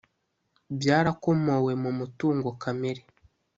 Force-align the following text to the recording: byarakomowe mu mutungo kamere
byarakomowe 0.77 1.73
mu 1.83 1.91
mutungo 1.99 2.49
kamere 2.61 3.01